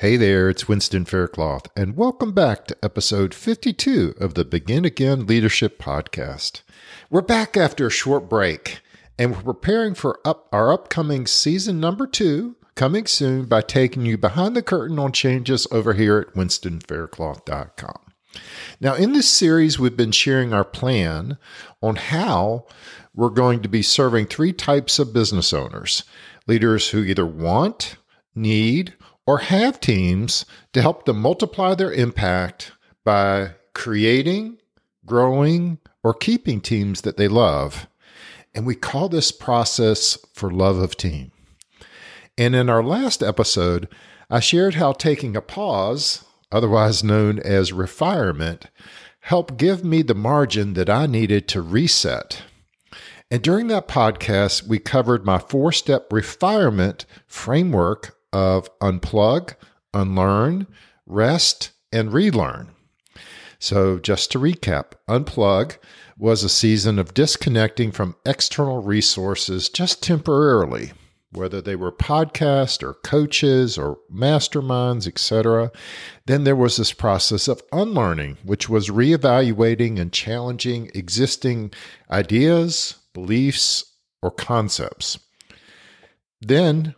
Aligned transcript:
Hey 0.00 0.16
there, 0.16 0.48
it's 0.48 0.68
Winston 0.68 1.06
Faircloth, 1.06 1.66
and 1.76 1.96
welcome 1.96 2.30
back 2.30 2.68
to 2.68 2.76
episode 2.84 3.34
52 3.34 4.14
of 4.20 4.34
the 4.34 4.44
Begin 4.44 4.84
Again 4.84 5.26
Leadership 5.26 5.76
Podcast. 5.76 6.62
We're 7.10 7.20
back 7.20 7.56
after 7.56 7.88
a 7.88 7.90
short 7.90 8.28
break, 8.28 8.78
and 9.18 9.34
we're 9.34 9.42
preparing 9.42 9.94
for 9.94 10.20
up 10.24 10.48
our 10.52 10.72
upcoming 10.72 11.26
season 11.26 11.80
number 11.80 12.06
two, 12.06 12.54
coming 12.76 13.06
soon 13.06 13.46
by 13.46 13.60
taking 13.60 14.06
you 14.06 14.16
behind 14.16 14.54
the 14.54 14.62
curtain 14.62 15.00
on 15.00 15.10
changes 15.10 15.66
over 15.72 15.94
here 15.94 16.20
at 16.28 16.34
winstonfaircloth.com. 16.36 17.98
Now, 18.80 18.94
in 18.94 19.14
this 19.14 19.28
series, 19.28 19.80
we've 19.80 19.96
been 19.96 20.12
sharing 20.12 20.52
our 20.52 20.64
plan 20.64 21.38
on 21.82 21.96
how 21.96 22.66
we're 23.16 23.30
going 23.30 23.62
to 23.62 23.68
be 23.68 23.82
serving 23.82 24.26
three 24.26 24.52
types 24.52 25.00
of 25.00 25.12
business 25.12 25.52
owners 25.52 26.04
leaders 26.46 26.90
who 26.90 27.02
either 27.02 27.26
want, 27.26 27.96
need, 28.36 28.94
or 29.28 29.36
have 29.40 29.78
teams 29.78 30.46
to 30.72 30.80
help 30.80 31.04
them 31.04 31.20
multiply 31.20 31.74
their 31.74 31.92
impact 31.92 32.72
by 33.04 33.50
creating, 33.74 34.56
growing, 35.04 35.76
or 36.02 36.14
keeping 36.14 36.62
teams 36.62 37.02
that 37.02 37.18
they 37.18 37.28
love. 37.28 37.86
And 38.54 38.64
we 38.64 38.74
call 38.74 39.10
this 39.10 39.30
process 39.30 40.16
for 40.32 40.50
love 40.50 40.78
of 40.78 40.96
team. 40.96 41.30
And 42.38 42.56
in 42.56 42.70
our 42.70 42.82
last 42.82 43.22
episode, 43.22 43.86
I 44.30 44.40
shared 44.40 44.76
how 44.76 44.92
taking 44.92 45.36
a 45.36 45.42
pause, 45.42 46.24
otherwise 46.50 47.04
known 47.04 47.38
as 47.38 47.70
refirement, 47.70 48.62
helped 49.20 49.58
give 49.58 49.84
me 49.84 50.00
the 50.00 50.14
margin 50.14 50.72
that 50.72 50.88
I 50.88 51.04
needed 51.04 51.46
to 51.48 51.60
reset. 51.60 52.44
And 53.30 53.42
during 53.42 53.66
that 53.66 53.88
podcast, 53.88 54.66
we 54.66 54.78
covered 54.78 55.26
my 55.26 55.38
four 55.38 55.70
step 55.70 56.08
refirement 56.08 57.04
framework 57.26 58.17
of 58.32 58.68
unplug, 58.80 59.54
unlearn, 59.94 60.66
rest, 61.06 61.70
and 61.92 62.12
relearn. 62.12 62.70
So, 63.58 63.98
just 63.98 64.30
to 64.32 64.38
recap, 64.38 64.92
unplug 65.08 65.78
was 66.16 66.44
a 66.44 66.48
season 66.48 66.98
of 66.98 67.14
disconnecting 67.14 67.92
from 67.92 68.16
external 68.24 68.82
resources 68.82 69.68
just 69.68 70.02
temporarily, 70.02 70.92
whether 71.32 71.60
they 71.60 71.76
were 71.76 71.92
podcasts 71.92 72.82
or 72.82 72.94
coaches 72.94 73.76
or 73.76 73.98
masterminds, 74.12 75.06
etc. 75.06 75.70
Then 76.26 76.44
there 76.44 76.56
was 76.56 76.76
this 76.76 76.92
process 76.92 77.48
of 77.48 77.62
unlearning, 77.72 78.38
which 78.44 78.68
was 78.68 78.90
reevaluating 78.90 79.98
and 79.98 80.12
challenging 80.12 80.90
existing 80.94 81.72
ideas, 82.10 82.96
beliefs, 83.12 83.84
or 84.22 84.30
concepts. 84.30 85.18
Then 86.40 86.94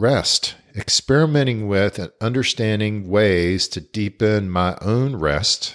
rest, 0.00 0.54
experimenting 0.74 1.68
with 1.68 1.98
and 1.98 2.10
understanding 2.20 3.08
ways 3.08 3.68
to 3.68 3.80
deepen 3.80 4.50
my 4.50 4.76
own 4.80 5.16
rest, 5.16 5.74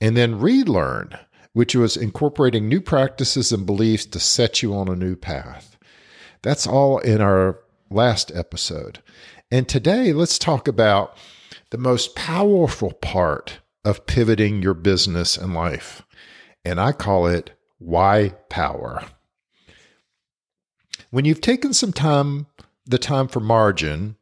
and 0.00 0.16
then 0.16 0.38
relearn, 0.38 1.18
which 1.52 1.74
was 1.74 1.96
incorporating 1.96 2.68
new 2.68 2.80
practices 2.80 3.52
and 3.52 3.66
beliefs 3.66 4.06
to 4.06 4.20
set 4.20 4.62
you 4.62 4.74
on 4.74 4.88
a 4.88 4.96
new 4.96 5.16
path. 5.16 5.76
That's 6.42 6.66
all 6.66 6.98
in 6.98 7.20
our 7.20 7.60
last 7.90 8.32
episode. 8.34 9.00
And 9.50 9.68
today, 9.68 10.12
let's 10.12 10.38
talk 10.38 10.66
about 10.66 11.16
the 11.70 11.78
most 11.78 12.14
powerful 12.14 12.92
part 12.92 13.60
of 13.84 14.06
pivoting 14.06 14.62
your 14.62 14.74
business 14.74 15.36
and 15.36 15.54
life. 15.54 16.02
And 16.64 16.80
I 16.80 16.92
call 16.92 17.26
it 17.26 17.50
why 17.78 18.30
power. 18.48 19.04
When 21.10 21.24
you've 21.24 21.40
taken 21.40 21.72
some 21.72 21.92
time 21.92 22.46
the 22.86 22.98
time 22.98 23.28
for 23.28 23.40
margin. 23.40 24.16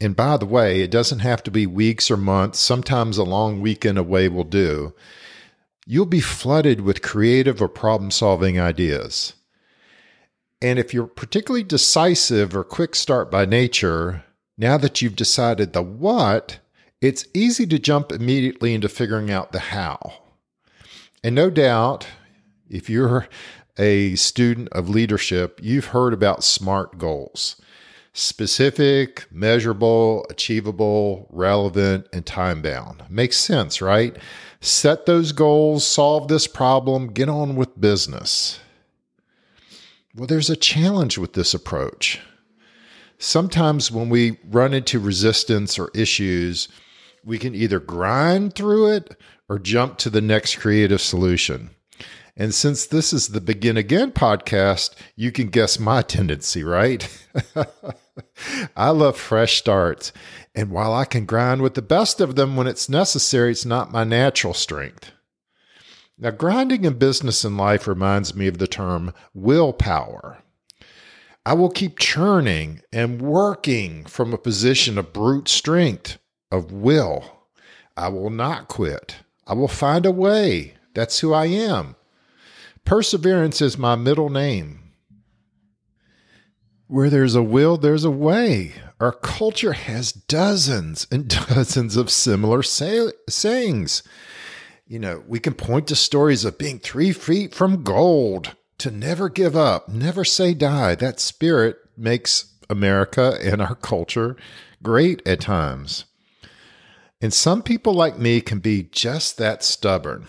And 0.00 0.16
by 0.16 0.36
the 0.36 0.46
way, 0.46 0.80
it 0.80 0.90
doesn't 0.90 1.18
have 1.18 1.42
to 1.42 1.50
be 1.50 1.66
weeks 1.66 2.10
or 2.10 2.16
months. 2.16 2.58
Sometimes 2.58 3.18
a 3.18 3.24
long 3.24 3.60
weekend 3.60 3.98
away 3.98 4.28
will 4.28 4.44
do. 4.44 4.94
You'll 5.86 6.06
be 6.06 6.20
flooded 6.20 6.80
with 6.80 7.02
creative 7.02 7.60
or 7.60 7.68
problem 7.68 8.10
solving 8.10 8.58
ideas. 8.58 9.34
And 10.62 10.78
if 10.78 10.94
you're 10.94 11.06
particularly 11.06 11.64
decisive 11.64 12.54
or 12.54 12.64
quick 12.64 12.94
start 12.94 13.30
by 13.30 13.44
nature, 13.44 14.24
now 14.56 14.76
that 14.76 15.00
you've 15.00 15.16
decided 15.16 15.72
the 15.72 15.82
what, 15.82 16.58
it's 17.00 17.26
easy 17.32 17.66
to 17.66 17.78
jump 17.78 18.12
immediately 18.12 18.74
into 18.74 18.88
figuring 18.88 19.30
out 19.30 19.52
the 19.52 19.58
how. 19.58 20.12
And 21.24 21.34
no 21.34 21.50
doubt, 21.50 22.06
if 22.68 22.88
you're 22.88 23.26
a 23.78 24.14
student 24.16 24.68
of 24.70 24.88
leadership, 24.88 25.60
you've 25.62 25.86
heard 25.86 26.12
about 26.12 26.44
SMART 26.44 26.98
goals 26.98 27.60
specific, 28.12 29.26
measurable, 29.30 30.26
achievable, 30.30 31.28
relevant, 31.30 32.06
and 32.12 32.26
time 32.26 32.62
bound. 32.62 33.04
Makes 33.08 33.36
sense, 33.36 33.80
right? 33.80 34.16
Set 34.60 35.06
those 35.06 35.32
goals, 35.32 35.86
solve 35.86 36.28
this 36.28 36.46
problem, 36.46 37.12
get 37.12 37.28
on 37.28 37.56
with 37.56 37.80
business. 37.80 38.60
Well, 40.14 40.26
there's 40.26 40.50
a 40.50 40.56
challenge 40.56 41.18
with 41.18 41.34
this 41.34 41.54
approach. 41.54 42.20
Sometimes 43.18 43.90
when 43.90 44.08
we 44.08 44.38
run 44.48 44.74
into 44.74 44.98
resistance 44.98 45.78
or 45.78 45.90
issues, 45.94 46.68
we 47.24 47.38
can 47.38 47.54
either 47.54 47.78
grind 47.78 48.54
through 48.54 48.92
it 48.92 49.16
or 49.48 49.58
jump 49.58 49.98
to 49.98 50.10
the 50.10 50.20
next 50.20 50.56
creative 50.56 51.00
solution. 51.00 51.70
And 52.40 52.54
since 52.54 52.86
this 52.86 53.12
is 53.12 53.28
the 53.28 53.40
Begin 53.42 53.76
Again 53.76 54.12
podcast, 54.12 54.94
you 55.14 55.30
can 55.30 55.48
guess 55.48 55.78
my 55.78 56.00
tendency, 56.00 56.64
right? 56.64 57.06
I 58.74 58.88
love 58.88 59.18
fresh 59.18 59.58
starts. 59.58 60.10
And 60.54 60.70
while 60.70 60.94
I 60.94 61.04
can 61.04 61.26
grind 61.26 61.60
with 61.60 61.74
the 61.74 61.82
best 61.82 62.18
of 62.18 62.36
them 62.36 62.56
when 62.56 62.66
it's 62.66 62.88
necessary, 62.88 63.50
it's 63.50 63.66
not 63.66 63.92
my 63.92 64.04
natural 64.04 64.54
strength. 64.54 65.12
Now, 66.16 66.30
grinding 66.30 66.86
in 66.86 66.94
business 66.94 67.44
and 67.44 67.58
life 67.58 67.86
reminds 67.86 68.34
me 68.34 68.46
of 68.46 68.56
the 68.56 68.66
term 68.66 69.12
willpower. 69.34 70.38
I 71.44 71.52
will 71.52 71.68
keep 71.68 71.98
churning 71.98 72.80
and 72.90 73.20
working 73.20 74.06
from 74.06 74.32
a 74.32 74.38
position 74.38 74.96
of 74.96 75.12
brute 75.12 75.50
strength, 75.50 76.16
of 76.50 76.72
will. 76.72 77.48
I 77.98 78.08
will 78.08 78.30
not 78.30 78.68
quit. 78.68 79.16
I 79.46 79.52
will 79.52 79.68
find 79.68 80.06
a 80.06 80.10
way. 80.10 80.76
That's 80.94 81.20
who 81.20 81.34
I 81.34 81.44
am. 81.44 81.96
Perseverance 82.90 83.60
is 83.60 83.78
my 83.78 83.94
middle 83.94 84.30
name. 84.30 84.80
Where 86.88 87.08
there's 87.08 87.36
a 87.36 87.42
will, 87.42 87.76
there's 87.76 88.02
a 88.04 88.10
way. 88.10 88.72
Our 88.98 89.12
culture 89.12 89.74
has 89.74 90.10
dozens 90.10 91.06
and 91.08 91.28
dozens 91.48 91.96
of 91.96 92.10
similar 92.10 92.64
say- 92.64 93.12
sayings. 93.28 94.02
You 94.88 94.98
know, 94.98 95.22
we 95.28 95.38
can 95.38 95.54
point 95.54 95.86
to 95.86 95.94
stories 95.94 96.44
of 96.44 96.58
being 96.58 96.80
three 96.80 97.12
feet 97.12 97.54
from 97.54 97.84
gold, 97.84 98.56
to 98.78 98.90
never 98.90 99.28
give 99.28 99.54
up, 99.54 99.88
never 99.88 100.24
say 100.24 100.52
die. 100.52 100.96
That 100.96 101.20
spirit 101.20 101.76
makes 101.96 102.56
America 102.68 103.38
and 103.40 103.62
our 103.62 103.76
culture 103.76 104.34
great 104.82 105.24
at 105.24 105.42
times. 105.42 106.06
And 107.20 107.32
some 107.32 107.62
people 107.62 107.94
like 107.94 108.18
me 108.18 108.40
can 108.40 108.58
be 108.58 108.82
just 108.82 109.38
that 109.38 109.62
stubborn. 109.62 110.26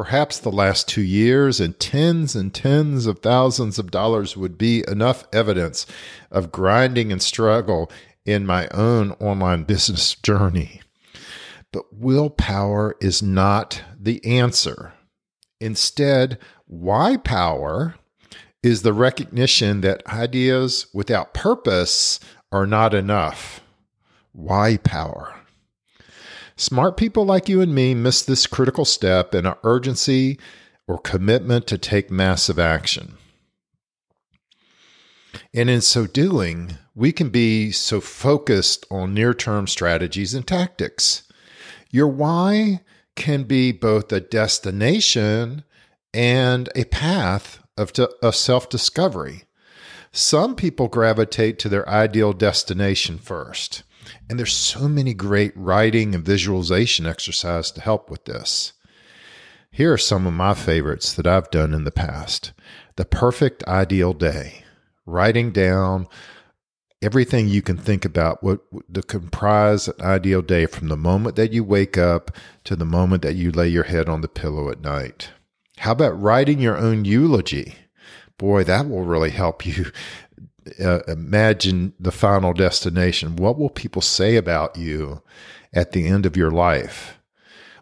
Perhaps 0.00 0.38
the 0.38 0.50
last 0.50 0.88
two 0.88 1.02
years 1.02 1.60
and 1.60 1.78
tens 1.78 2.34
and 2.34 2.54
tens 2.54 3.04
of 3.04 3.18
thousands 3.18 3.78
of 3.78 3.90
dollars 3.90 4.34
would 4.34 4.56
be 4.56 4.82
enough 4.88 5.24
evidence 5.30 5.84
of 6.30 6.50
grinding 6.50 7.12
and 7.12 7.20
struggle 7.20 7.92
in 8.24 8.46
my 8.46 8.66
own 8.68 9.10
online 9.20 9.64
business 9.64 10.14
journey. 10.14 10.80
But 11.70 11.92
willpower 11.92 12.96
is 13.02 13.22
not 13.22 13.82
the 13.94 14.24
answer. 14.24 14.94
Instead, 15.60 16.38
why 16.64 17.18
power 17.18 17.96
is 18.62 18.80
the 18.80 18.94
recognition 18.94 19.82
that 19.82 20.06
ideas 20.06 20.86
without 20.94 21.34
purpose 21.34 22.18
are 22.50 22.66
not 22.66 22.94
enough. 22.94 23.60
Why 24.32 24.78
power? 24.78 25.39
Smart 26.60 26.98
people 26.98 27.24
like 27.24 27.48
you 27.48 27.62
and 27.62 27.74
me 27.74 27.94
miss 27.94 28.20
this 28.20 28.46
critical 28.46 28.84
step 28.84 29.34
in 29.34 29.46
our 29.46 29.56
urgency 29.64 30.38
or 30.86 30.98
commitment 30.98 31.66
to 31.68 31.78
take 31.78 32.10
massive 32.10 32.58
action. 32.58 33.14
And 35.54 35.70
in 35.70 35.80
so 35.80 36.06
doing, 36.06 36.76
we 36.94 37.12
can 37.12 37.30
be 37.30 37.70
so 37.70 37.98
focused 38.02 38.84
on 38.90 39.14
near 39.14 39.32
term 39.32 39.68
strategies 39.68 40.34
and 40.34 40.46
tactics. 40.46 41.22
Your 41.90 42.08
why 42.08 42.82
can 43.16 43.44
be 43.44 43.72
both 43.72 44.12
a 44.12 44.20
destination 44.20 45.64
and 46.12 46.68
a 46.76 46.84
path 46.84 47.62
of, 47.78 47.90
of 48.22 48.36
self 48.36 48.68
discovery. 48.68 49.44
Some 50.12 50.54
people 50.56 50.88
gravitate 50.88 51.58
to 51.60 51.70
their 51.70 51.88
ideal 51.88 52.34
destination 52.34 53.16
first. 53.16 53.82
And 54.28 54.38
there's 54.38 54.54
so 54.54 54.88
many 54.88 55.14
great 55.14 55.52
writing 55.56 56.14
and 56.14 56.24
visualization 56.24 57.06
exercises 57.06 57.70
to 57.72 57.80
help 57.80 58.10
with 58.10 58.24
this. 58.24 58.72
Here 59.70 59.92
are 59.92 59.98
some 59.98 60.26
of 60.26 60.32
my 60.32 60.54
favorites 60.54 61.12
that 61.14 61.26
I've 61.26 61.50
done 61.50 61.72
in 61.72 61.84
the 61.84 61.90
past. 61.90 62.52
The 62.96 63.04
perfect 63.04 63.62
ideal 63.64 64.12
day, 64.12 64.64
writing 65.06 65.52
down 65.52 66.08
everything 67.02 67.48
you 67.48 67.62
can 67.62 67.76
think 67.76 68.04
about 68.04 68.42
what 68.42 68.60
to 68.92 69.02
comprise 69.02 69.88
an 69.88 69.94
ideal 70.00 70.42
day 70.42 70.66
from 70.66 70.88
the 70.88 70.96
moment 70.96 71.36
that 71.36 71.52
you 71.52 71.64
wake 71.64 71.96
up 71.96 72.30
to 72.64 72.76
the 72.76 72.84
moment 72.84 73.22
that 73.22 73.36
you 73.36 73.50
lay 73.50 73.68
your 73.68 73.84
head 73.84 74.08
on 74.08 74.20
the 74.20 74.28
pillow 74.28 74.70
at 74.70 74.82
night. 74.82 75.30
How 75.78 75.92
about 75.92 76.20
writing 76.20 76.60
your 76.60 76.76
own 76.76 77.04
eulogy? 77.04 77.76
Boy, 78.36 78.64
that 78.64 78.88
will 78.88 79.04
really 79.04 79.30
help 79.30 79.64
you 79.66 79.86
uh, 80.78 81.00
imagine 81.08 81.92
the 81.98 82.12
final 82.12 82.52
destination. 82.52 83.36
What 83.36 83.58
will 83.58 83.70
people 83.70 84.02
say 84.02 84.36
about 84.36 84.76
you 84.76 85.22
at 85.72 85.92
the 85.92 86.06
end 86.06 86.26
of 86.26 86.36
your 86.36 86.50
life? 86.50 87.18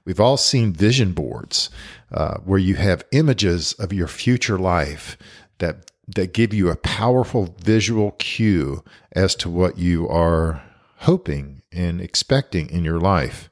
We've 0.04 0.20
all 0.20 0.36
seen 0.36 0.72
vision 0.72 1.12
boards 1.12 1.68
uh, 2.12 2.38
where 2.38 2.58
you 2.58 2.76
have 2.76 3.04
images 3.12 3.74
of 3.74 3.92
your 3.92 4.08
future 4.08 4.58
life 4.58 5.18
that 5.58 5.90
that 6.16 6.32
give 6.32 6.54
you 6.54 6.70
a 6.70 6.76
powerful 6.76 7.54
visual 7.62 8.12
cue 8.12 8.82
as 9.12 9.34
to 9.34 9.50
what 9.50 9.76
you 9.76 10.08
are 10.08 10.62
hoping 11.00 11.62
and 11.70 12.00
expecting 12.00 12.70
in 12.70 12.84
your 12.84 12.98
life. 12.98 13.50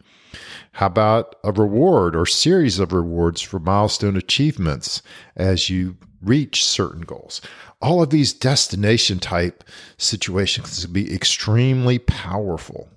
How 0.72 0.86
about 0.86 1.36
a 1.42 1.52
reward 1.52 2.14
or 2.14 2.26
series 2.26 2.78
of 2.78 2.92
rewards 2.92 3.40
for 3.40 3.58
milestone 3.58 4.16
achievements 4.16 5.02
as 5.36 5.70
you 5.70 5.96
reach 6.22 6.64
certain 6.64 7.02
goals? 7.02 7.40
All 7.80 8.02
of 8.02 8.10
these 8.10 8.32
destination 8.32 9.18
type 9.18 9.64
situations 9.96 10.84
can 10.84 10.92
be 10.92 11.14
extremely 11.14 11.98
powerful. 11.98 12.88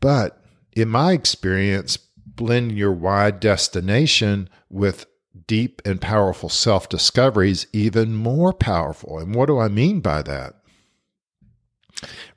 But 0.00 0.40
in 0.72 0.88
my 0.88 1.12
experience, 1.12 1.96
blend 1.96 2.72
your 2.72 2.92
wide 2.92 3.40
destination 3.40 4.48
with 4.68 5.06
deep 5.46 5.82
and 5.84 6.00
powerful 6.00 6.48
self 6.48 6.88
discovery 6.88 7.50
is 7.50 7.66
even 7.72 8.14
more 8.14 8.52
powerful. 8.52 9.18
And 9.18 9.34
what 9.34 9.46
do 9.46 9.58
I 9.58 9.68
mean 9.68 10.00
by 10.00 10.22
that? 10.22 10.54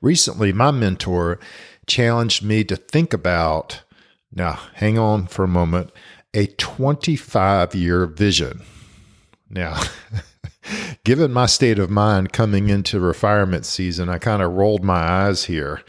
Recently, 0.00 0.52
my 0.52 0.70
mentor 0.70 1.38
challenged 1.86 2.42
me 2.42 2.64
to 2.64 2.76
think 2.76 3.12
about 3.12 3.82
now, 4.32 4.58
hang 4.74 4.98
on 4.98 5.26
for 5.26 5.44
a 5.44 5.48
moment 5.48 5.90
a 6.34 6.46
25 6.46 7.74
year 7.74 8.06
vision. 8.06 8.62
Now, 9.50 9.80
given 11.04 11.32
my 11.32 11.46
state 11.46 11.78
of 11.78 11.90
mind 11.90 12.32
coming 12.32 12.68
into 12.68 13.00
refirement 13.00 13.64
season, 13.64 14.08
I 14.08 14.18
kind 14.18 14.42
of 14.42 14.52
rolled 14.52 14.84
my 14.84 15.00
eyes 15.00 15.44
here 15.44 15.82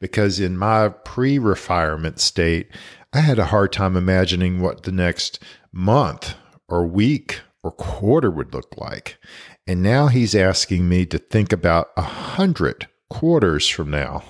because 0.00 0.40
in 0.40 0.56
my 0.56 0.88
pre 0.88 1.38
refirement 1.38 2.18
state, 2.18 2.68
I 3.12 3.20
had 3.20 3.38
a 3.38 3.46
hard 3.46 3.72
time 3.72 3.96
imagining 3.96 4.60
what 4.60 4.82
the 4.82 4.92
next 4.92 5.38
month 5.72 6.34
or 6.68 6.86
week 6.86 7.40
or 7.62 7.70
quarter 7.70 8.30
would 8.30 8.52
look 8.52 8.76
like. 8.76 9.18
And 9.66 9.82
now 9.82 10.08
he's 10.08 10.34
asking 10.34 10.88
me 10.88 11.06
to 11.06 11.18
think 11.18 11.52
about 11.52 11.90
a 11.96 12.02
hundred 12.02 12.88
quarters 13.08 13.68
from 13.68 13.90
now. 13.90 14.24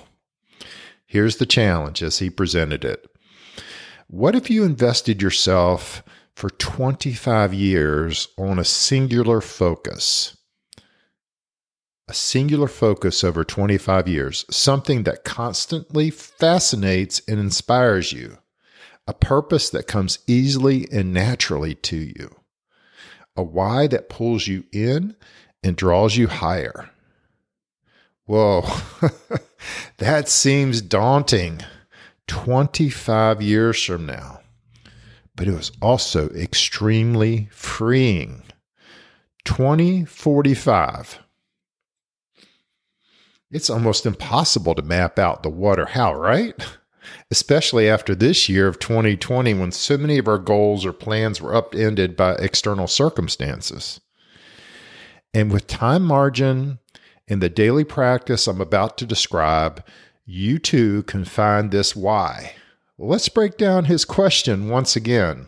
Here's 1.07 1.37
the 1.37 1.45
challenge 1.45 2.03
as 2.03 2.19
he 2.19 2.29
presented 2.29 2.85
it. 2.85 3.05
What 4.07 4.35
if 4.35 4.51
you 4.51 4.63
invested 4.63 5.21
yourself 5.21 6.03
for 6.35 6.51
25 6.51 7.53
years 7.55 8.27
on 8.37 8.59
a 8.59 8.63
singular 8.63 9.41
focus? 9.41 10.37
A 12.07 12.13
singular 12.13 12.67
focus 12.67 13.23
over 13.23 13.43
25 13.43 14.07
years, 14.07 14.45
something 14.51 15.03
that 15.03 15.23
constantly 15.23 16.11
fascinates 16.11 17.19
and 17.27 17.39
inspires 17.39 18.11
you. 18.11 18.37
A 19.07 19.13
purpose 19.13 19.71
that 19.71 19.87
comes 19.87 20.19
easily 20.27 20.87
and 20.91 21.11
naturally 21.11 21.73
to 21.75 21.97
you, 21.97 22.35
a 23.35 23.43
why 23.43 23.87
that 23.87 24.09
pulls 24.09 24.47
you 24.47 24.65
in 24.71 25.15
and 25.63 25.75
draws 25.75 26.15
you 26.15 26.27
higher. 26.27 26.91
Whoa, 28.25 28.67
that 29.97 30.29
seems 30.29 30.81
daunting 30.81 31.61
25 32.27 33.41
years 33.41 33.83
from 33.83 34.05
now, 34.05 34.41
but 35.35 35.47
it 35.47 35.53
was 35.53 35.71
also 35.81 36.29
extremely 36.29 37.49
freeing. 37.51 38.43
2045. 39.45 41.19
It's 43.51 43.69
almost 43.69 44.05
impossible 44.05 44.75
to 44.75 44.81
map 44.81 45.19
out 45.19 45.43
the 45.43 45.49
what 45.49 45.79
or 45.79 45.85
how, 45.85 46.13
right? 46.13 46.55
especially 47.31 47.89
after 47.89 48.15
this 48.15 48.49
year 48.49 48.67
of 48.67 48.79
2020 48.79 49.53
when 49.53 49.71
so 49.71 49.97
many 49.97 50.17
of 50.17 50.27
our 50.27 50.37
goals 50.37 50.85
or 50.85 50.93
plans 50.93 51.41
were 51.41 51.55
upended 51.55 52.15
by 52.15 52.33
external 52.35 52.87
circumstances. 52.87 53.99
And 55.33 55.51
with 55.51 55.67
time 55.67 56.03
margin 56.03 56.79
and 57.27 57.41
the 57.41 57.49
daily 57.49 57.83
practice 57.83 58.47
I'm 58.47 58.61
about 58.61 58.97
to 58.99 59.05
describe, 59.05 59.83
you 60.25 60.59
too 60.59 61.03
can 61.03 61.25
find 61.25 61.71
this 61.71 61.95
why. 61.95 62.55
let's 62.97 63.29
break 63.29 63.57
down 63.57 63.85
his 63.85 64.05
question 64.05 64.69
once 64.69 64.95
again. 64.95 65.47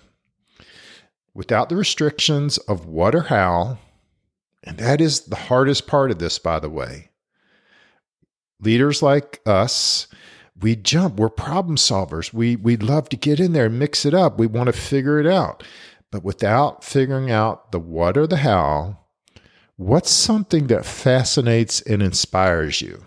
Without 1.34 1.70
the 1.70 1.76
restrictions 1.76 2.58
of 2.60 2.86
what 2.86 3.16
or 3.16 3.24
how, 3.24 3.78
and 4.64 4.78
that 4.78 5.00
is 5.00 5.22
the 5.22 5.36
hardest 5.36 5.88
part 5.88 6.12
of 6.12 6.20
this, 6.20 6.40
by 6.40 6.60
the 6.60 6.70
way. 6.70 7.10
Leaders 8.60 9.02
like 9.02 9.40
us 9.46 10.08
we 10.60 10.76
jump. 10.76 11.20
We're 11.20 11.30
problem 11.30 11.76
solvers. 11.76 12.34
We 12.34 12.56
we 12.56 12.78
love 12.78 13.10
to 13.10 13.18
get 13.18 13.40
in 13.40 13.54
there 13.54 13.68
and 13.68 13.80
mix 13.80 14.06
it 14.06 14.14
up. 14.14 14.40
We 14.40 14.48
want 14.48 14.68
to 14.68 14.74
figure 14.74 15.20
it 15.20 15.28
out. 15.28 15.64
But 16.12 16.24
without 16.24 16.84
figuring 16.84 17.30
out 17.30 17.72
the 17.72 17.80
what 17.80 18.18
or 18.18 18.28
the 18.28 18.38
how, 18.38 19.00
what's 19.76 20.10
something 20.10 20.68
that 20.68 20.86
fascinates 20.86 21.82
and 21.82 22.02
inspires 22.02 22.82
you? 22.82 23.04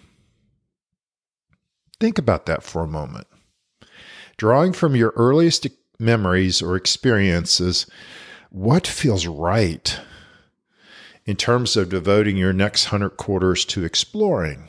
Think 2.00 2.18
about 2.18 2.46
that 2.46 2.62
for 2.62 2.82
a 2.82 2.88
moment. 2.88 3.26
Drawing 4.38 4.72
from 4.72 4.96
your 4.96 5.12
earliest 5.16 5.66
memories 5.98 6.62
or 6.62 6.74
experiences, 6.74 7.86
what 8.48 8.86
feels 8.86 9.26
right 9.26 10.00
in 11.26 11.36
terms 11.36 11.76
of 11.76 11.90
devoting 11.90 12.38
your 12.38 12.54
next 12.54 12.86
hundred 12.86 13.10
quarters 13.10 13.66
to 13.66 13.84
exploring? 13.84 14.64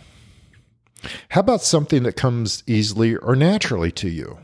How 1.29 1.39
about 1.39 1.63
something 1.63 2.03
that 2.03 2.17
comes 2.17 2.63
easily 2.67 3.15
or 3.15 3.35
naturally 3.35 3.91
to 3.93 4.09
you? 4.09 4.39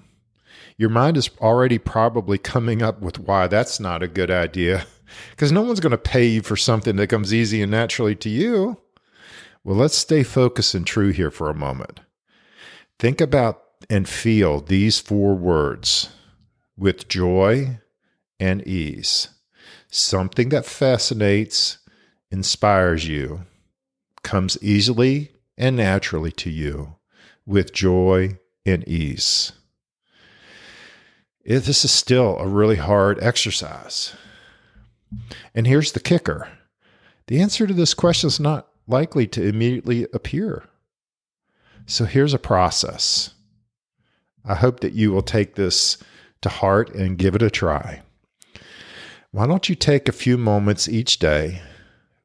Your 0.77 0.89
mind 0.89 1.17
is 1.17 1.29
already 1.41 1.77
probably 1.77 2.37
coming 2.37 2.81
up 2.81 3.01
with 3.01 3.19
why 3.19 3.47
that's 3.47 3.79
not 3.79 4.01
a 4.01 4.07
good 4.07 4.31
idea 4.31 4.85
because 5.31 5.51
no 5.51 5.61
one's 5.61 5.81
going 5.81 5.91
to 5.91 5.97
pay 5.97 6.25
you 6.25 6.41
for 6.41 6.55
something 6.55 6.95
that 6.95 7.07
comes 7.07 7.33
easy 7.33 7.61
and 7.61 7.71
naturally 7.71 8.15
to 8.15 8.29
you. 8.29 8.77
Well, 9.63 9.75
let's 9.75 9.97
stay 9.97 10.23
focused 10.23 10.73
and 10.73 10.87
true 10.87 11.11
here 11.11 11.31
for 11.31 11.49
a 11.49 11.55
moment. 11.55 11.99
Think 12.99 13.21
about 13.21 13.61
and 13.89 14.09
feel 14.09 14.59
these 14.59 14.99
four 14.99 15.35
words 15.35 16.09
with 16.75 17.07
joy 17.07 17.79
and 18.39 18.67
ease. 18.67 19.29
Something 19.89 20.49
that 20.49 20.65
fascinates, 20.65 21.77
inspires 22.31 23.07
you, 23.07 23.45
comes 24.23 24.57
easily 24.61 25.31
and 25.57 25.77
naturally 25.77 26.31
to 26.31 26.49
you 26.49 26.95
with 27.45 27.71
joy 27.71 28.39
and 28.65 28.87
ease. 28.87 29.53
This 31.45 31.85
is 31.85 31.91
still 31.91 32.37
a 32.37 32.47
really 32.47 32.75
hard 32.75 33.23
exercise. 33.23 34.13
And 35.55 35.65
here's 35.65 35.93
the 35.93 35.99
kicker 35.99 36.49
the 37.27 37.41
answer 37.41 37.67
to 37.67 37.73
this 37.73 37.93
question 37.93 38.27
is 38.27 38.39
not 38.39 38.67
likely 38.87 39.27
to 39.27 39.43
immediately 39.43 40.07
appear. 40.13 40.63
So 41.89 42.03
here's 42.03 42.33
a 42.33 42.39
process. 42.39 43.33
I 44.43 44.55
hope 44.55 44.81
that 44.81 44.91
you 44.91 45.11
will 45.11 45.21
take 45.21 45.55
this 45.55 45.97
to 46.41 46.49
heart 46.49 46.93
and 46.93 47.17
give 47.17 47.33
it 47.33 47.41
a 47.41 47.49
try. 47.49 48.01
Why 49.31 49.47
don't 49.47 49.69
you 49.69 49.75
take 49.75 50.09
a 50.09 50.13
few 50.13 50.37
moments 50.37 50.89
each 50.89 51.17
day 51.17 51.61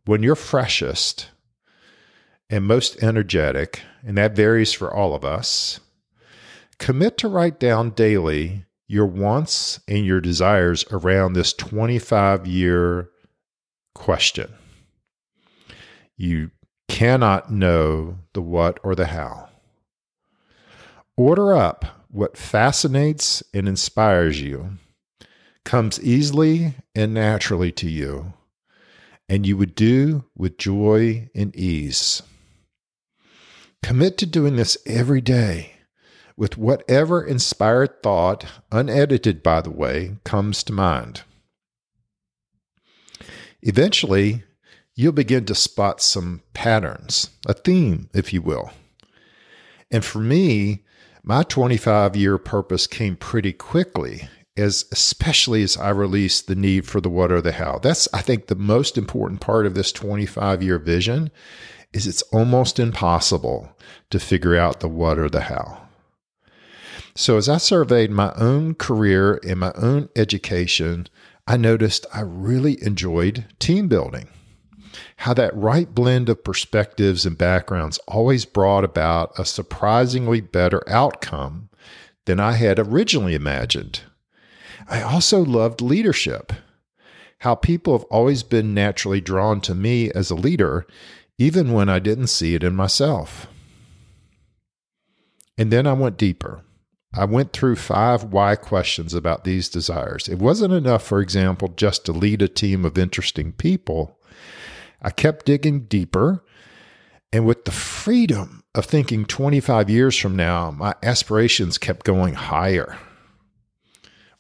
when 0.05 0.25
you're 0.25 0.35
freshest 0.35 1.31
and 2.51 2.67
most 2.67 3.01
energetic, 3.05 3.83
and 4.05 4.19
that 4.19 4.35
varies 4.35 4.73
for 4.73 4.93
all 4.93 5.15
of 5.15 5.25
us, 5.25 5.79
commit 6.79 7.17
to 7.19 7.29
write 7.29 7.61
down 7.61 7.91
daily 7.91 8.65
your 8.89 9.07
wants 9.07 9.79
and 9.87 10.05
your 10.05 10.21
desires 10.21 10.85
around 10.91 11.35
this 11.35 11.53
25 11.53 12.49
year 12.49 13.11
question. 13.95 14.53
You 16.17 16.51
cannot 16.89 17.53
know 17.53 18.19
the 18.33 18.43
what 18.43 18.81
or 18.83 18.97
the 18.97 19.07
how. 19.07 19.49
Order 21.25 21.55
up 21.55 21.85
what 22.09 22.37
fascinates 22.37 23.45
and 23.55 23.69
inspires 23.69 24.41
you, 24.43 24.79
comes 25.65 26.03
easily 26.03 26.75
and 26.97 27.15
naturally 27.15 27.71
to 27.71 27.89
you, 27.89 28.33
and 29.29 29.47
you 29.47 29.57
would 29.57 29.77
do 29.77 30.25
with 30.35 30.59
joy 30.59 31.31
and 31.33 31.55
ease. 31.55 32.23
Commit 33.85 34.19
to 34.19 34.27
doing 34.27 34.57
this 34.57 34.77
every 34.85 35.21
day 35.21 35.75
with 36.37 36.59
whatever 36.59 37.25
inspired 37.25 38.03
thought, 38.03 38.45
unedited 38.73 39.45
by 39.45 39.61
the 39.61 39.71
way, 39.71 40.17
comes 40.25 40.65
to 40.65 40.73
mind. 40.73 41.23
Eventually, 43.63 44.43
you'll 44.97 45.13
begin 45.13 45.45
to 45.45 45.55
spot 45.55 46.03
some 46.03 46.43
patterns, 46.53 47.31
a 47.47 47.55
theme, 47.55 48.11
if 48.13 48.33
you 48.33 48.43
will. 48.43 48.73
And 49.89 50.05
for 50.05 50.19
me, 50.19 50.83
my 51.23 51.43
25 51.45 52.17
year 52.17 52.39
purpose 52.39 52.87
came 52.87 53.17
pretty 53.17 53.53
quickly 53.53 54.29
as 54.57 54.85
especially 54.93 55.63
as 55.63 55.77
I 55.77 55.91
released 55.91 56.47
the 56.47 56.55
need 56.55 56.87
for 56.87 57.01
the 57.01 57.09
what 57.09 57.33
or 57.33 57.41
the 57.41 57.53
how. 57.53 57.79
That's 57.79 58.09
I 58.13 58.21
think 58.21 58.47
the 58.47 58.55
most 58.55 58.99
important 58.99 59.41
part 59.41 59.65
of 59.67 59.75
this 59.75 59.93
25 59.93 60.63
year 60.63 60.79
vision 60.79 61.31
is 61.93 62.07
it's 62.07 62.23
almost 62.33 62.79
impossible 62.79 63.77
to 64.11 64.19
figure 64.19 64.57
out 64.57 64.81
the 64.81 64.89
what 64.89 65.19
or 65.19 65.29
the 65.29 65.43
how. 65.43 65.87
So 67.15 67.37
as 67.37 67.49
I 67.49 67.59
surveyed 67.59 68.11
my 68.11 68.33
own 68.37 68.75
career 68.75 69.39
and 69.47 69.61
my 69.61 69.73
own 69.75 70.09
education, 70.17 71.09
I 71.47 71.57
noticed 71.57 72.07
I 72.13 72.21
really 72.21 72.83
enjoyed 72.83 73.45
team 73.59 73.89
building. 73.89 74.29
How 75.19 75.35
that 75.35 75.57
right 75.57 75.93
blend 75.95 76.29
of 76.29 76.45
perspectives 76.45 77.25
and 77.25 77.39
backgrounds 77.39 77.99
always 78.09 78.45
brought 78.45 78.85
about 78.85 79.33
a 79.39 79.45
surprisingly 79.45 80.41
better 80.41 80.83
outcome 80.89 81.69
than 82.27 82.41
I 82.41 82.53
had 82.53 82.79
originally 82.79 83.35
imagined. 83.35 84.01
I 84.89 85.03
also 85.03 85.45
loved 85.45 85.81
leadership. 85.81 86.53
How 87.39 87.55
people 87.55 87.97
have 87.99 88.05
always 88.05 88.43
been 88.43 88.75
naturally 88.75 89.21
drawn 89.21 89.61
to 89.63 89.75
me 89.75 90.11
as 90.13 90.31
a 90.31 90.37
leader, 90.37 90.87
even 91.39 91.73
when 91.73 91.89
I 91.89 91.99
didn't 91.99 92.29
see 92.29 92.55
it 92.55 92.63
in 92.63 92.77
myself. 92.77 93.49
And 95.59 95.73
then 95.73 95.87
I 95.87 95.93
went 95.93 96.17
deeper. 96.17 96.63
I 97.15 97.27
went 97.27 97.53
through 97.53 97.77
five 97.77 98.25
why 98.25 98.57
questions 98.57 99.13
about 99.13 99.45
these 99.45 99.69
desires. 99.69 100.29
It 100.29 100.39
wasn't 100.39 100.73
enough, 100.73 101.03
for 101.03 101.21
example, 101.21 101.69
just 101.77 102.07
to 102.07 102.13
lead 102.13 102.41
a 102.41 102.49
team 102.49 102.85
of 102.85 102.97
interesting 102.97 103.53
people. 103.53 104.19
I 105.03 105.11
kept 105.11 105.47
digging 105.47 105.87
deeper. 105.87 106.45
And 107.33 107.47
with 107.47 107.65
the 107.65 107.73
freedom 107.73 108.63
of 108.75 108.85
thinking 108.85 109.25
25 109.25 109.91
years 109.91 110.17
from 110.17 110.37
now, 110.37 110.71
my 110.71 110.95
aspirations 111.03 111.79
kept 111.79 112.05
going 112.05 112.35
higher. 112.35 112.97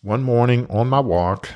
One 0.02 0.23
morning 0.23 0.66
on 0.69 0.88
my 0.88 1.00
walk, 1.00 1.49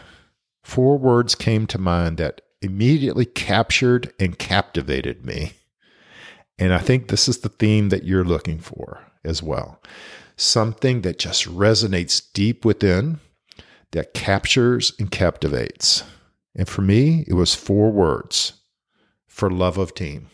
four 0.62 0.98
words 0.98 1.34
came 1.34 1.66
to 1.68 1.78
mind 1.78 2.18
that 2.18 2.40
immediately 2.62 3.26
captured 3.26 4.12
and 4.18 4.38
captivated 4.38 5.24
me. 5.24 5.52
And 6.58 6.72
I 6.72 6.78
think 6.78 7.08
this 7.08 7.28
is 7.28 7.38
the 7.38 7.50
theme 7.50 7.90
that 7.90 8.04
you're 8.04 8.24
looking 8.24 8.58
for 8.58 9.04
as 9.24 9.42
well. 9.42 9.80
Something 10.36 11.02
that 11.02 11.18
just 11.18 11.46
resonates 11.46 12.22
deep 12.32 12.64
within, 12.64 13.20
that 13.92 14.14
captures 14.14 14.92
and 14.98 15.10
captivates. 15.10 16.02
And 16.54 16.68
for 16.68 16.82
me, 16.82 17.24
it 17.26 17.34
was 17.34 17.54
four 17.54 17.90
words 17.90 18.54
for 19.36 19.50
love 19.50 19.76
of 19.76 19.92
team. 19.92 20.28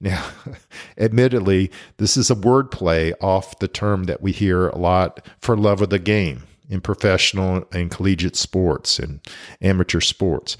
Now, 0.00 0.26
admittedly, 0.98 1.70
this 1.98 2.16
is 2.16 2.30
a 2.30 2.34
wordplay 2.34 3.12
off 3.20 3.58
the 3.58 3.68
term 3.68 4.04
that 4.04 4.22
we 4.22 4.32
hear 4.32 4.68
a 4.70 4.78
lot 4.78 5.24
for 5.38 5.54
love 5.54 5.82
of 5.82 5.90
the 5.90 5.98
game 5.98 6.44
in 6.70 6.80
professional 6.80 7.68
and 7.72 7.90
collegiate 7.90 8.36
sports 8.36 8.98
and 8.98 9.20
amateur 9.60 10.00
sports. 10.00 10.56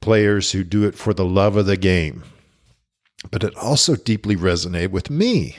Players 0.00 0.52
who 0.52 0.62
do 0.62 0.84
it 0.84 0.94
for 0.94 1.12
the 1.12 1.24
love 1.24 1.56
of 1.56 1.66
the 1.66 1.76
game. 1.76 2.22
But 3.28 3.42
it 3.42 3.56
also 3.56 3.96
deeply 3.96 4.36
resonated 4.36 4.92
with 4.92 5.10
me, 5.10 5.56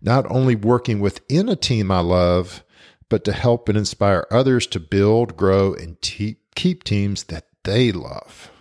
not 0.00 0.30
only 0.30 0.54
working 0.54 1.00
within 1.00 1.48
a 1.48 1.56
team 1.56 1.90
I 1.90 1.98
love, 1.98 2.62
but 3.08 3.24
to 3.24 3.32
help 3.32 3.68
and 3.68 3.76
inspire 3.76 4.28
others 4.30 4.68
to 4.68 4.78
build, 4.78 5.36
grow, 5.36 5.74
and 5.74 6.00
te- 6.00 6.36
keep 6.54 6.84
teams 6.84 7.24
that 7.24 7.46
they 7.64 7.90
love. 7.90 8.52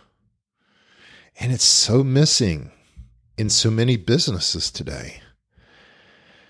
And 1.39 1.51
it's 1.51 1.65
so 1.65 2.03
missing 2.03 2.71
in 3.37 3.49
so 3.49 3.71
many 3.71 3.97
businesses 3.97 4.71
today. 4.71 5.21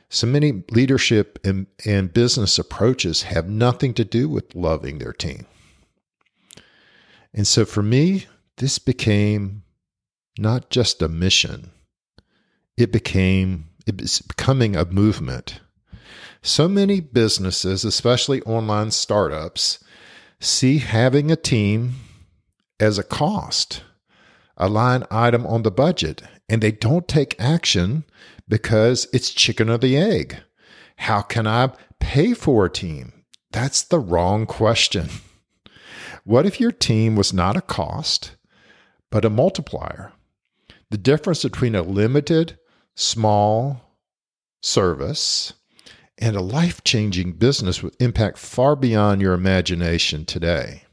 So 0.10 0.28
many 0.28 0.64
leadership 0.70 1.40
and, 1.44 1.68
and 1.86 2.14
business 2.14 2.60
approaches 2.60 3.24
have 3.24 3.48
nothing 3.48 3.94
to 3.96 4.04
do 4.04 4.30
with 4.30 4.54
loving 4.54 5.00
their 5.00 5.14
team. 5.14 5.48
And 7.34 7.48
so 7.48 7.66
for 7.66 7.82
me, 7.82 8.28
this 8.58 8.78
became 8.78 9.64
not 10.38 10.70
just 10.70 11.02
a 11.02 11.10
mission, 11.10 11.72
it 12.78 12.92
became 12.92 13.70
it's 13.86 14.22
becoming 14.22 14.76
a 14.76 14.86
movement. 14.86 15.60
So 16.42 16.68
many 16.68 17.00
businesses, 17.00 17.84
especially 17.84 18.42
online 18.44 18.92
startups, 18.92 19.84
see 20.40 20.78
having 20.80 21.32
a 21.32 21.36
team 21.36 21.96
as 22.80 22.98
a 22.98 23.04
cost, 23.04 23.84
a 24.58 24.70
line 24.70 25.04
item 25.10 25.46
on 25.46 25.64
the 25.64 25.72
budget, 25.72 26.22
and 26.48 26.62
they 26.62 26.72
don't 26.72 27.08
take 27.08 27.40
action 27.40 28.04
because 28.48 29.08
it's 29.14 29.32
chicken 29.32 29.70
or 29.70 29.78
the 29.78 29.98
egg. 29.98 30.38
How 30.98 31.22
can 31.22 31.48
I 31.48 31.72
pay 32.00 32.34
for 32.34 32.66
a 32.66 32.70
team? 32.70 33.24
That's 33.52 33.82
the 33.84 34.00
wrong 34.00 34.46
question. 34.46 35.10
What 36.26 36.46
if 36.46 36.58
your 36.58 36.72
team 36.72 37.18
was 37.18 37.34
not 37.34 37.58
a 37.58 37.62
cost, 37.62 38.38
but 39.12 39.26
a 39.26 39.30
multiplier? 39.30 40.14
The 40.90 40.98
difference 40.98 41.44
between 41.44 41.76
a 41.76 41.82
limited, 41.82 42.58
small 42.96 43.82
service 44.62 45.52
and 46.18 46.38
a 46.38 46.42
life 46.42 46.82
changing 46.84 47.34
business 47.34 47.84
with 47.84 48.02
impact 48.02 48.38
far 48.38 48.78
beyond 48.78 49.22
your 49.22 49.34
imagination 49.34 50.24
today. 50.24 50.84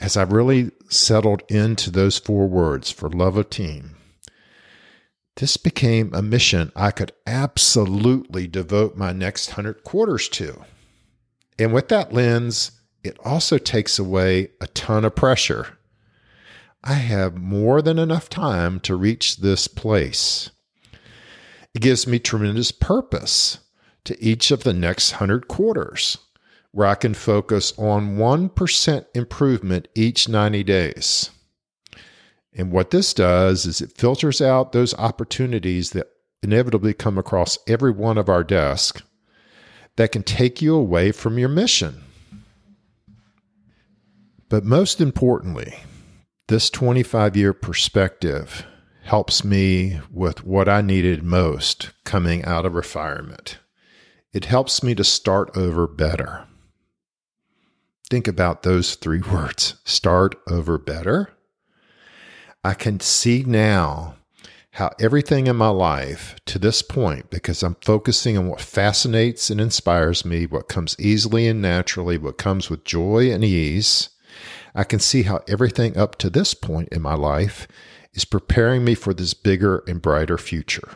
As 0.00 0.16
I 0.16 0.22
really 0.22 0.70
settled 0.88 1.42
into 1.48 1.90
those 1.90 2.18
four 2.18 2.46
words 2.46 2.90
for 2.90 3.08
love 3.10 3.36
of 3.36 3.50
team, 3.50 3.96
this 5.36 5.56
became 5.56 6.12
a 6.14 6.22
mission 6.22 6.72
I 6.74 6.90
could 6.90 7.12
absolutely 7.26 8.46
devote 8.46 8.96
my 8.96 9.12
next 9.12 9.50
100 9.50 9.84
quarters 9.84 10.28
to. 10.30 10.64
And 11.58 11.72
with 11.72 11.88
that 11.88 12.12
lens, 12.12 12.72
it 13.02 13.18
also 13.24 13.58
takes 13.58 13.98
away 13.98 14.50
a 14.60 14.66
ton 14.68 15.04
of 15.04 15.14
pressure. 15.14 15.78
I 16.82 16.94
have 16.94 17.36
more 17.36 17.82
than 17.82 17.98
enough 17.98 18.28
time 18.28 18.80
to 18.80 18.96
reach 18.96 19.38
this 19.38 19.68
place. 19.68 20.50
It 21.74 21.82
gives 21.82 22.06
me 22.06 22.18
tremendous 22.18 22.72
purpose 22.72 23.58
to 24.04 24.20
each 24.22 24.50
of 24.50 24.64
the 24.64 24.72
next 24.72 25.12
100 25.12 25.48
quarters, 25.48 26.18
where 26.72 26.86
I 26.86 26.94
can 26.94 27.14
focus 27.14 27.72
on 27.78 28.16
1% 28.16 29.06
improvement 29.14 29.88
each 29.94 30.28
90 30.28 30.62
days. 30.64 31.30
And 32.52 32.72
what 32.72 32.90
this 32.90 33.14
does 33.14 33.66
is 33.66 33.80
it 33.80 33.96
filters 33.96 34.40
out 34.40 34.72
those 34.72 34.94
opportunities 34.94 35.90
that 35.90 36.08
inevitably 36.42 36.94
come 36.94 37.18
across 37.18 37.58
every 37.66 37.90
one 37.90 38.18
of 38.18 38.28
our 38.28 38.44
desk 38.44 39.02
that 39.96 40.12
can 40.12 40.22
take 40.22 40.62
you 40.62 40.74
away 40.74 41.12
from 41.12 41.38
your 41.38 41.48
mission. 41.48 42.02
But 44.48 44.64
most 44.64 45.00
importantly, 45.00 45.74
this 46.48 46.70
25 46.70 47.36
year 47.36 47.52
perspective 47.52 48.64
helps 49.02 49.44
me 49.44 50.00
with 50.10 50.44
what 50.44 50.68
I 50.68 50.80
needed 50.80 51.22
most 51.22 51.90
coming 52.04 52.44
out 52.44 52.64
of 52.64 52.72
refirement. 52.72 53.56
It 54.32 54.46
helps 54.46 54.82
me 54.82 54.94
to 54.94 55.04
start 55.04 55.56
over 55.56 55.86
better. 55.86 56.46
Think 58.10 58.26
about 58.26 58.62
those 58.62 58.94
three 58.94 59.20
words 59.20 59.74
start 59.84 60.34
over 60.48 60.78
better 60.78 61.30
I 62.64 62.74
can 62.74 62.98
see 63.00 63.44
now 63.44 64.16
how 64.72 64.90
everything 65.00 65.46
in 65.46 65.56
my 65.56 65.68
life 65.68 66.36
to 66.46 66.58
this 66.58 66.82
point, 66.82 67.30
because 67.30 67.62
I'm 67.62 67.76
focusing 67.82 68.36
on 68.36 68.48
what 68.48 68.60
fascinates 68.60 69.48
and 69.48 69.60
inspires 69.60 70.24
me, 70.24 70.46
what 70.46 70.68
comes 70.68 70.96
easily 70.98 71.46
and 71.46 71.62
naturally, 71.62 72.18
what 72.18 72.36
comes 72.36 72.68
with 72.68 72.84
joy 72.84 73.32
and 73.32 73.44
ease, 73.44 74.10
I 74.74 74.84
can 74.84 74.98
see 74.98 75.22
how 75.22 75.40
everything 75.48 75.96
up 75.96 76.16
to 76.16 76.30
this 76.30 76.52
point 76.52 76.88
in 76.90 77.00
my 77.00 77.14
life 77.14 77.68
is 78.12 78.24
preparing 78.24 78.84
me 78.84 78.94
for 78.94 79.14
this 79.14 79.34
bigger 79.34 79.82
and 79.86 80.02
brighter 80.02 80.38
future. 80.38 80.90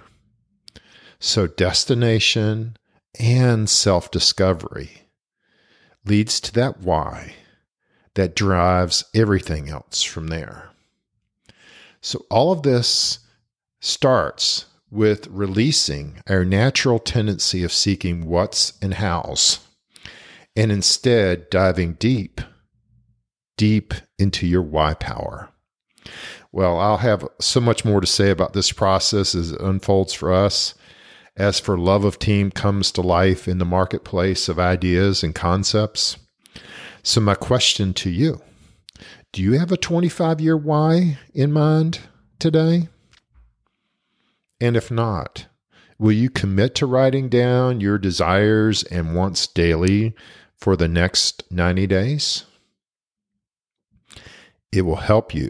So, 1.21 1.47
destination 1.47 2.77
and 3.19 3.71
self 3.71 4.11
discovery 4.11 5.02
leads 6.05 6.41
to 6.41 6.53
that 6.53 6.81
why 6.81 7.35
that 8.15 8.37
drives 8.37 9.05
everything 9.15 9.69
else 9.69 10.03
from 10.03 10.29
there. 10.29 10.71
So, 12.01 12.25
all 12.31 12.53
of 12.53 12.63
this 12.63 13.21
starts 13.81 14.67
with 14.91 15.27
releasing 15.29 16.21
our 16.29 16.45
natural 16.45 16.99
tendency 16.99 17.65
of 17.65 17.73
seeking 17.73 18.27
what's 18.27 18.75
and 18.83 18.95
how's, 18.95 19.61
and 20.55 20.71
instead 20.71 21.49
diving 21.49 21.95
deep, 21.95 22.41
deep 23.57 23.95
into 24.19 24.47
your 24.47 24.63
why 24.63 24.95
power. 24.95 25.49
Well, 26.51 26.79
I'll 26.79 26.99
have 26.99 27.27
so 27.41 27.61
much 27.61 27.85
more 27.85 28.01
to 28.01 28.07
say 28.07 28.31
about 28.31 28.53
this 28.53 28.73
process 28.73 29.35
as 29.35 29.53
it 29.53 29.61
unfolds 29.61 30.13
for 30.13 30.33
us. 30.33 30.75
As 31.37 31.59
for 31.59 31.79
love 31.79 32.05
of 32.05 32.19
team 32.19 32.51
comes 32.51 32.93
to 32.93 33.01
life 33.01 33.49
in 33.49 33.59
the 33.59 33.65
marketplace 33.65 34.49
of 34.49 34.59
ideas 34.59 35.23
and 35.23 35.35
concepts. 35.35 36.19
So, 37.03 37.21
my 37.21 37.35
question 37.35 37.95
to 37.95 38.11
you 38.11 38.41
do 39.33 39.43
you 39.43 39.59
have 39.59 39.73
a 39.73 39.79
25 39.79 40.41
year 40.43 40.57
why 40.57 41.19
in 41.33 41.53
mind 41.53 42.01
today? 42.39 42.89
And 44.61 44.77
if 44.77 44.91
not, 44.91 45.47
will 45.99 46.13
you 46.13 46.29
commit 46.29 46.75
to 46.77 46.87
writing 46.87 47.31
down 47.31 47.81
your 47.81 47.97
desires 47.97 48.85
and 48.85 49.15
wants 49.15 49.47
daily 49.47 50.15
for 50.59 50.77
the 50.77 50.87
next 50.87 51.51
90 51.51 51.87
days? 51.87 52.45
It 54.71 54.83
will 54.83 54.97
help 54.97 55.35
you. 55.35 55.49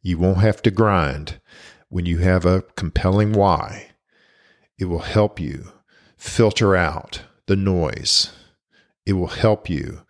You 0.00 0.18
won't 0.18 0.38
have 0.38 0.62
to 0.62 0.70
grind 0.70 1.40
when 1.90 2.06
you 2.06 2.18
have 2.18 2.46
a 2.46 2.62
compelling 2.74 3.32
why. 3.32 3.93
It 4.78 4.86
will 4.86 5.00
help 5.00 5.38
you 5.38 5.72
filter 6.16 6.74
out 6.74 7.22
the 7.46 7.56
noise. 7.56 8.32
It 9.06 9.14
will 9.14 9.28
help 9.28 9.68
you 9.68 10.02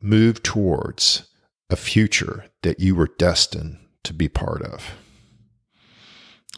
move 0.00 0.42
towards 0.42 1.28
a 1.70 1.76
future 1.76 2.46
that 2.62 2.80
you 2.80 2.94
were 2.94 3.10
destined 3.18 3.78
to 4.04 4.12
be 4.12 4.28
part 4.28 4.62
of. 4.62 4.94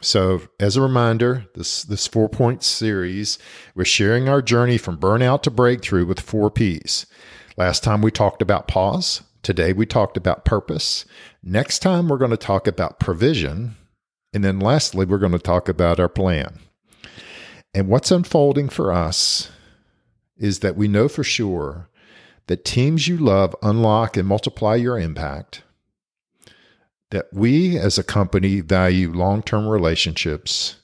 So, 0.01 0.43
as 0.61 0.77
a 0.77 0.83
reminder, 0.83 1.47
this 1.55 1.83
this 1.83 2.07
four 2.07 2.29
point 2.29 2.63
series, 2.63 3.39
we're 3.75 3.85
sharing 3.85 4.29
our 4.29 4.43
journey 4.43 4.77
from 4.77 4.99
burnout 4.99 5.43
to 5.43 5.51
breakthrough 5.51 6.05
with 6.05 6.21
four 6.21 6.51
P's. 6.51 7.07
Last 7.57 7.83
time 7.83 8.03
we 8.03 8.11
talked 8.11 8.43
about 8.43 8.69
pause. 8.69 9.23
Today 9.43 9.73
we 9.73 9.87
talked 9.87 10.17
about 10.17 10.45
purpose. 10.45 11.05
Next 11.43 11.79
time 11.79 12.09
we're 12.09 12.19
going 12.19 12.31
to 12.33 12.37
talk 12.37 12.67
about 12.67 13.01
provision, 13.01 13.77
and 14.33 14.45
then 14.45 14.59
lastly 14.59 15.07
we're 15.07 15.19
going 15.19 15.33
to 15.33 15.39
talk 15.39 15.69
about 15.69 16.01
our 16.01 16.09
plan. 16.09 16.59
And 17.75 17.89
what's 17.89 18.13
unfolding 18.13 18.69
for 18.69 18.93
us 18.93 19.51
is 20.37 20.61
that 20.61 20.77
we 20.77 20.87
know 20.87 21.09
for 21.09 21.25
sure 21.25 21.89
that 22.47 22.65
teams 22.65 23.09
you 23.09 23.17
love 23.17 23.57
unlock 23.63 24.17
and 24.17 24.29
multiply 24.29 24.77
your 24.77 24.99
impact 24.99 25.63
that 27.11 27.27
we 27.33 27.79
as 27.79 27.97
a 27.97 28.03
company 28.05 28.61
value 28.61 29.13
long 29.13 29.43
term 29.43 29.69
relationships 29.69 30.77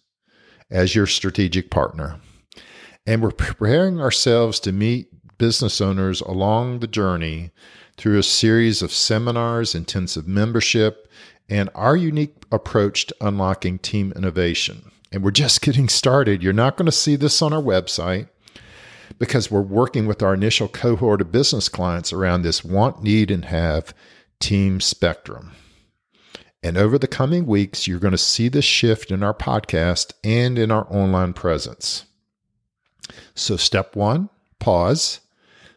as 0.70 0.94
your 0.94 1.06
strategic 1.06 1.70
partner. 1.70 2.20
And 3.06 3.22
we're 3.22 3.32
preparing 3.32 4.00
ourselves 4.00 4.60
to 4.60 4.72
meet 4.72 5.08
business 5.38 5.80
owners 5.80 6.20
along 6.20 6.78
the 6.78 6.86
journey 6.86 7.50
through 7.96 8.18
a 8.18 8.22
series 8.22 8.82
of 8.82 8.92
seminars, 8.92 9.74
intensive 9.74 10.28
membership, 10.28 11.10
and 11.48 11.68
our 11.74 11.96
unique 11.96 12.36
approach 12.52 13.06
to 13.06 13.16
unlocking 13.20 13.78
team 13.78 14.12
innovation. 14.14 14.92
And 15.12 15.22
we're 15.22 15.30
just 15.30 15.60
getting 15.62 15.88
started. 15.88 16.42
You're 16.42 16.52
not 16.52 16.76
going 16.76 16.86
to 16.86 16.92
see 16.92 17.16
this 17.16 17.42
on 17.42 17.52
our 17.52 17.62
website 17.62 18.28
because 19.18 19.50
we're 19.50 19.60
working 19.60 20.06
with 20.06 20.22
our 20.22 20.34
initial 20.34 20.68
cohort 20.68 21.20
of 21.20 21.32
business 21.32 21.68
clients 21.68 22.12
around 22.12 22.42
this 22.42 22.64
want, 22.64 23.02
need, 23.02 23.30
and 23.30 23.46
have 23.46 23.94
team 24.38 24.80
spectrum. 24.80 25.52
And 26.62 26.76
over 26.76 26.98
the 26.98 27.08
coming 27.08 27.46
weeks, 27.46 27.86
you're 27.86 27.98
going 27.98 28.12
to 28.12 28.18
see 28.18 28.48
this 28.48 28.64
shift 28.64 29.10
in 29.10 29.22
our 29.22 29.34
podcast 29.34 30.12
and 30.22 30.58
in 30.58 30.70
our 30.70 30.86
online 30.90 31.32
presence. 31.32 32.04
So, 33.34 33.56
step 33.56 33.96
one, 33.96 34.28
pause. 34.58 35.20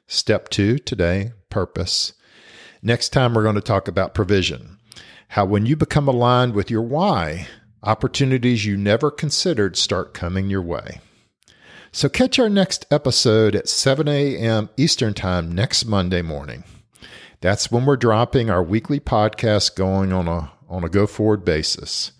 Step 0.07 0.49
two, 0.49 0.77
today, 0.77 1.31
purpose. 1.49 2.13
Next 2.81 3.09
time, 3.09 3.33
we're 3.33 3.43
going 3.43 3.55
to 3.55 3.61
talk 3.61 3.87
about 3.87 4.13
provision. 4.13 4.77
How, 5.29 5.45
when 5.45 5.65
you 5.65 5.77
become 5.77 6.07
aligned 6.07 6.53
with 6.53 6.69
your 6.69 6.81
why, 6.81 7.47
opportunities 7.83 8.65
you 8.65 8.77
never 8.77 9.11
considered 9.11 9.77
start 9.77 10.13
coming 10.13 10.49
your 10.49 10.61
way. 10.61 11.01
So, 11.91 12.09
catch 12.09 12.39
our 12.39 12.49
next 12.49 12.87
episode 12.89 13.55
at 13.55 13.69
7 13.69 14.07
a.m. 14.07 14.69
Eastern 14.77 15.13
Time 15.13 15.51
next 15.51 15.85
Monday 15.85 16.23
morning. 16.23 16.63
That's 17.41 17.69
when 17.69 17.85
we're 17.85 17.97
dropping 17.97 18.49
our 18.49 18.63
weekly 18.63 18.99
podcast 18.99 19.75
going 19.75 20.11
on 20.11 20.27
a 20.27 20.51
on 20.69 20.83
a 20.83 20.89
go 20.89 21.05
forward 21.05 21.45
basis. 21.45 22.13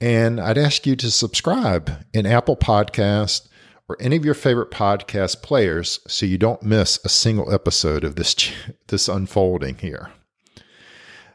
And 0.00 0.40
I'd 0.40 0.58
ask 0.58 0.86
you 0.86 0.96
to 0.96 1.10
subscribe 1.10 2.04
in 2.12 2.24
Apple 2.24 2.56
Podcast 2.56 3.48
or 3.86 3.96
any 4.00 4.16
of 4.16 4.24
your 4.24 4.34
favorite 4.34 4.70
podcast 4.70 5.42
players 5.42 6.00
so 6.08 6.24
you 6.24 6.38
don't 6.38 6.62
miss 6.62 6.98
a 7.04 7.08
single 7.08 7.52
episode 7.52 8.02
of 8.02 8.16
this 8.16 8.50
this 8.88 9.08
unfolding 9.08 9.76
here. 9.76 10.10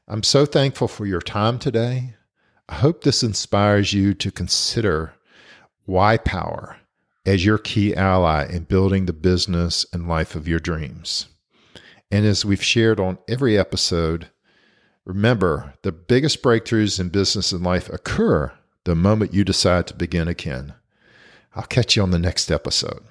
I'm 0.08 0.24
so 0.24 0.46
thankful 0.46 0.88
for 0.88 1.06
your 1.06 1.22
time 1.22 1.60
today. 1.60 2.15
I 2.68 2.76
hope 2.76 3.04
this 3.04 3.24
inspires 3.24 3.94
you 3.94 4.14
to 4.16 4.32
consider 4.32 5.14
why 5.86 6.18
power 6.18 6.78
as 7.26 7.46
your 7.46 7.58
key 7.58 7.96
ally 7.96 8.48
in 8.48 8.64
building 8.64 9.06
the 9.06 9.14
business 9.14 9.86
and 9.94 10.08
life 10.08 10.36
of 10.36 10.48
your 10.48 10.60
dreams. 10.60 11.28
And 12.12 12.26
as 12.26 12.46
we've 12.46 12.64
shared 12.64 13.00
on 13.00 13.18
every 13.28 13.58
episode, 13.58 14.30
Remember, 15.06 15.76
the 15.84 15.92
biggest 15.92 16.42
breakthroughs 16.42 17.00
in 17.00 17.10
business 17.10 17.52
and 17.52 17.64
life 17.64 17.90
occur 17.90 18.52
the 18.86 18.96
moment 18.96 19.36
you 19.36 19.44
decide 19.44 19.86
to 19.88 19.94
begin 19.94 20.28
again. 20.28 20.74
I'll 21.56 21.64
catch 21.64 21.96
you 21.96 22.02
on 22.02 22.10
the 22.10 22.20
next 22.20 22.52
episode. 22.52 23.04